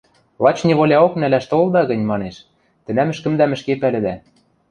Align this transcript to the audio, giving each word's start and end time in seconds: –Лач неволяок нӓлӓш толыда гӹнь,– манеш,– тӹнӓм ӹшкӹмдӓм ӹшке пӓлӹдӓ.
–Лач 0.43 0.57
неволяок 0.67 1.13
нӓлӓш 1.21 1.45
толыда 1.51 1.81
гӹнь,– 1.89 2.07
манеш,– 2.11 2.35
тӹнӓм 2.85 3.09
ӹшкӹмдӓм 3.13 3.51
ӹшке 3.55 3.73
пӓлӹдӓ. 3.81 4.15